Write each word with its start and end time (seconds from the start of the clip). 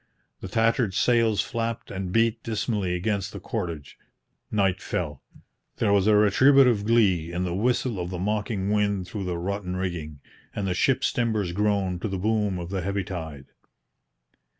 The 0.39 0.47
tattered 0.47 0.95
sails 0.95 1.41
flapped 1.41 1.91
and 1.91 2.11
beat 2.11 2.41
dismally 2.41 2.95
against 2.95 3.31
the 3.33 3.39
cordage. 3.39 3.99
Night 4.49 4.81
fell. 4.81 5.21
There 5.75 5.93
was 5.93 6.07
a 6.07 6.15
retributive 6.15 6.85
glee 6.87 7.31
in 7.31 7.43
the 7.43 7.53
whistle 7.53 7.99
of 7.99 8.09
the 8.09 8.17
mocking 8.17 8.71
wind 8.71 9.07
through 9.07 9.25
the 9.25 9.37
rotten 9.37 9.75
rigging, 9.75 10.19
and 10.55 10.65
the 10.67 10.73
ship's 10.73 11.13
timbers 11.13 11.51
groaned 11.51 12.01
to 12.01 12.07
the 12.07 12.17
boom 12.17 12.57
of 12.57 12.71
the 12.71 12.81
heavy 12.81 13.03
tide. 13.03 13.45